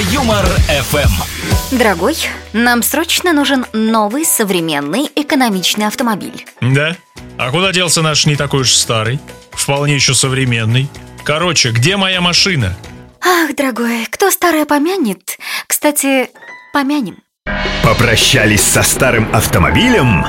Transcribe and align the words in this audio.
Юмор 0.00 0.46
ФМ. 0.46 1.76
Дорогой, 1.76 2.16
нам 2.54 2.82
срочно 2.82 3.32
нужен 3.32 3.66
новый 3.74 4.24
современный 4.24 5.10
экономичный 5.14 5.86
автомобиль. 5.86 6.46
Да? 6.62 6.96
А 7.36 7.50
куда 7.50 7.72
делся 7.72 8.00
наш 8.00 8.24
не 8.24 8.34
такой 8.34 8.62
уж 8.62 8.72
старый? 8.72 9.20
Вполне 9.52 9.94
еще 9.94 10.14
современный. 10.14 10.88
Короче, 11.22 11.70
где 11.70 11.96
моя 11.98 12.20
машина? 12.20 12.76
Ах, 13.20 13.54
дорогой, 13.54 14.06
кто 14.10 14.30
старое 14.30 14.64
помянет? 14.64 15.38
Кстати, 15.66 16.30
помянем. 16.72 17.18
Попрощались 17.82 18.62
со 18.62 18.82
старым 18.82 19.28
автомобилем? 19.34 20.24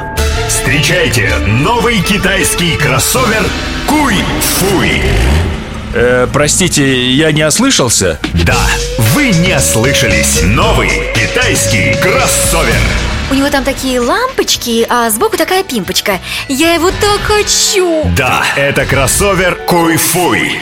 Встречайте 0.49 1.33
новый 1.47 2.01
китайский 2.01 2.75
кроссовер 2.75 3.45
Куй-Фуй. 3.87 5.01
Э, 5.93 6.27
простите, 6.31 7.11
я 7.11 7.31
не 7.31 7.45
ослышался? 7.45 8.19
Да, 8.33 8.57
вы 9.13 9.31
не 9.31 9.55
ослышались. 9.55 10.41
Новый 10.43 10.89
китайский 11.13 11.95
кроссовер. 12.01 12.75
У 13.29 13.33
него 13.33 13.49
там 13.49 13.63
такие 13.63 13.99
лампочки, 14.01 14.85
а 14.89 15.09
сбоку 15.09 15.37
такая 15.37 15.63
пимпочка. 15.63 16.19
Я 16.49 16.73
его 16.73 16.91
так 16.91 17.21
хочу! 17.23 18.03
Да, 18.15 18.43
это 18.57 18.85
кроссовер 18.85 19.55
Куй-Фуй. 19.67 20.59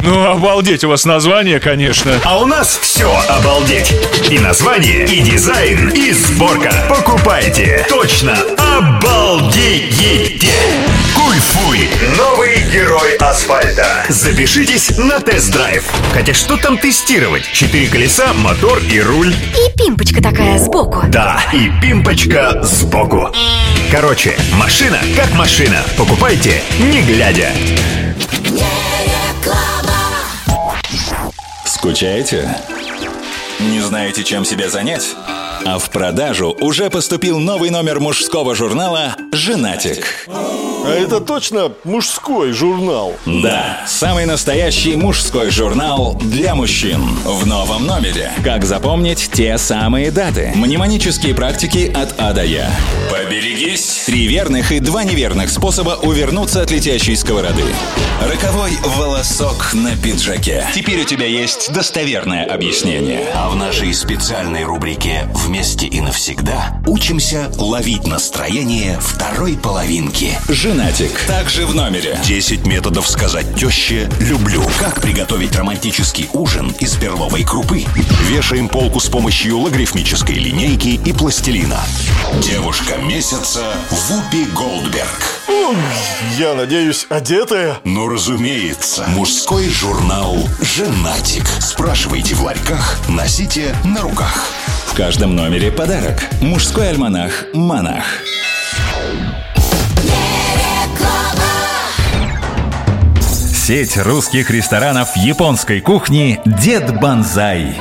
Ну, 0.00 0.24
обалдеть, 0.24 0.82
у 0.82 0.88
вас 0.88 1.04
название, 1.04 1.60
конечно. 1.60 2.18
А 2.24 2.38
у 2.40 2.46
нас 2.46 2.76
все 2.82 3.08
обалдеть. 3.28 3.94
И 4.30 4.38
название, 4.40 5.06
и 5.06 5.20
дизайн, 5.20 5.90
и 5.90 6.12
сборка. 6.12 6.72
Покупайте. 6.88 7.86
Точно 7.88 8.36
обалдеете. 8.76 10.48
Куй-Фуй. 11.38 11.88
Новый 12.16 12.62
герой 12.72 13.14
асфальта. 13.16 14.04
Запишитесь 14.08 14.98
на 14.98 15.20
тест-драйв. 15.20 15.84
Хотя 16.12 16.34
что 16.34 16.56
там 16.56 16.76
тестировать? 16.78 17.44
Четыре 17.52 17.88
колеса, 17.88 18.32
мотор 18.32 18.78
и 18.78 19.00
руль. 19.00 19.32
И 19.32 19.76
пимпочка 19.76 20.20
такая 20.20 20.58
сбоку. 20.58 21.04
Да, 21.06 21.40
и 21.52 21.70
пимпочка 21.80 22.60
сбоку. 22.64 23.30
Короче, 23.90 24.36
машина 24.54 24.98
как 25.14 25.32
машина. 25.34 25.84
Покупайте, 25.96 26.60
не 26.80 27.02
глядя. 27.02 27.52
Скучаете? 31.64 32.52
Не 33.60 33.80
знаете, 33.80 34.24
чем 34.24 34.44
себя 34.44 34.68
занять? 34.68 35.14
А 35.64 35.78
в 35.78 35.90
продажу 35.90 36.56
уже 36.60 36.90
поступил 36.90 37.38
новый 37.38 37.70
номер 37.70 38.00
мужского 38.00 38.54
журнала 38.54 39.16
«Женатик». 39.32 40.28
А 40.88 40.94
это 40.94 41.20
точно 41.20 41.72
мужской 41.84 42.52
журнал? 42.52 43.14
Да, 43.26 43.80
самый 43.86 44.24
настоящий 44.24 44.96
мужской 44.96 45.50
журнал 45.50 46.18
для 46.22 46.54
мужчин. 46.54 47.02
В 47.24 47.46
новом 47.46 47.84
номере. 47.86 48.32
Как 48.42 48.64
запомнить 48.64 49.30
те 49.32 49.58
самые 49.58 50.10
даты? 50.10 50.52
Мнемонические 50.54 51.34
практики 51.34 51.92
от 51.94 52.14
А 52.18 52.32
до 52.32 52.42
Я. 52.42 52.70
Поберегись! 53.10 54.04
Три 54.06 54.26
верных 54.28 54.72
и 54.72 54.80
два 54.80 55.04
неверных 55.04 55.50
способа 55.50 55.98
увернуться 56.00 56.62
от 56.62 56.70
летящей 56.70 57.16
сковороды. 57.16 57.64
Роковой 58.22 58.72
волосок 58.96 59.74
на 59.74 59.94
пиджаке. 59.94 60.66
Теперь 60.74 61.02
у 61.02 61.04
тебя 61.04 61.26
есть 61.26 61.70
достоверное 61.72 62.44
объяснение. 62.46 63.26
А 63.34 63.50
в 63.50 63.56
нашей 63.56 63.92
специальной 63.92 64.64
рубрике 64.64 65.28
«Вместе 65.48 65.86
и 65.86 66.02
навсегда» 66.02 66.78
учимся 66.86 67.50
ловить 67.56 68.06
настроение 68.06 69.00
второй 69.00 69.56
половинки. 69.56 70.38
Женатик. 70.46 71.22
Также 71.26 71.64
в 71.64 71.74
номере. 71.74 72.20
10 72.22 72.66
методов 72.66 73.08
сказать 73.08 73.46
теще 73.54 74.10
«люблю». 74.20 74.62
Как 74.78 75.00
приготовить 75.00 75.56
романтический 75.56 76.28
ужин 76.34 76.74
из 76.80 76.96
перловой 76.96 77.44
крупы. 77.44 77.86
Вешаем 78.28 78.68
полку 78.68 79.00
с 79.00 79.08
помощью 79.08 79.60
логарифмической 79.60 80.34
линейки 80.34 81.00
и 81.02 81.12
пластилина. 81.14 81.80
Девушка 82.42 82.98
месяца 82.98 83.72
Вупи 83.90 84.44
Голдберг. 84.54 85.37
Я 86.38 86.54
надеюсь, 86.54 87.06
одетая? 87.08 87.78
Ну, 87.84 88.08
разумеется. 88.08 89.04
Мужской 89.08 89.68
журнал 89.68 90.36
«Женатик». 90.60 91.46
Спрашивайте 91.60 92.34
в 92.34 92.42
ларьках, 92.42 92.98
носите 93.08 93.74
на 93.84 94.02
руках. 94.02 94.46
В 94.86 94.94
каждом 94.94 95.34
номере 95.34 95.72
подарок. 95.72 96.22
Мужской 96.40 96.90
альманах 96.90 97.44
«Монах». 97.54 98.04
Сеть 103.68 103.98
русских 103.98 104.50
ресторанов 104.50 105.16
японской 105.16 105.80
кухни 105.80 106.40
«Дед 106.44 106.98
Банзай» 107.00 107.74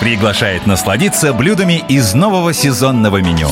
приглашает 0.00 0.66
насладиться 0.66 1.32
блюдами 1.32 1.84
из 1.88 2.14
нового 2.14 2.52
сезонного 2.52 3.18
меню. 3.18 3.50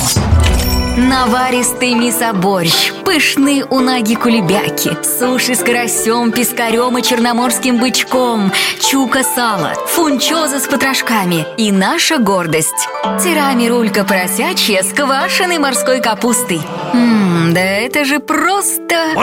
Наваристый 0.99 1.95
мисо-борщ, 1.95 2.91
пышные 3.05 3.65
унаги-кулебяки, 3.65 4.97
суши 5.05 5.55
с 5.55 5.61
карасем, 5.61 6.33
пескарем 6.33 6.99
и 6.99 7.03
черноморским 7.03 7.79
бычком, 7.79 8.53
чука-сало, 8.81 9.75
фунчоза 9.87 10.59
с 10.59 10.67
потрошками 10.67 11.47
и 11.57 11.71
наша 11.71 12.19
гордость– 12.19 12.89
тирами-рулька 13.23 14.03
поросячья 14.03 14.83
с 14.83 14.93
квашеной 14.93 15.59
морской 15.59 16.01
капустой. 16.01 16.63
Ммм, 16.93 17.28
да 17.49 17.61
это 17.61 18.05
же 18.05 18.19
просто... 18.21 19.15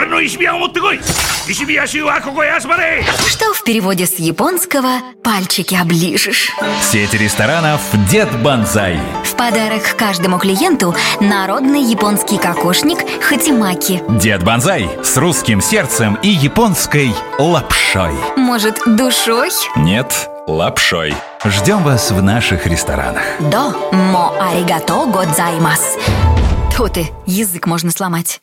Что 3.28 3.54
в 3.54 3.64
переводе 3.64 4.08
с 4.08 4.18
японского 4.18 5.00
«пальчики 5.24 5.76
оближешь». 5.76 6.52
Сеть 6.82 7.14
ресторанов 7.14 7.82
«Дед 8.10 8.32
Бонзай». 8.42 9.00
В 9.24 9.36
подарок 9.36 9.96
каждому 9.96 10.40
клиенту 10.40 10.96
народный 11.20 11.84
японский 11.84 12.38
кокошник 12.38 13.00
хатимаки. 13.22 14.02
«Дед 14.10 14.44
Бонзай» 14.44 14.90
с 15.04 15.16
русским 15.18 15.62
сердцем 15.62 16.18
и 16.24 16.30
японской 16.30 17.14
лапшой. 17.38 18.14
Может, 18.38 18.80
душой? 18.88 19.50
Нет, 19.76 20.30
лапшой. 20.48 21.14
Ждем 21.44 21.84
вас 21.84 22.10
в 22.10 22.24
наших 22.24 22.66
ресторанах. 22.66 23.22
До 23.40 23.70
мо 23.92 24.34
аригато 24.40 25.06
годзаймас. 25.06 25.98
Тьфу 26.76 26.90
ты, 26.90 27.08
язык 27.26 27.68
можно 27.68 27.90
сломать. 27.90 28.42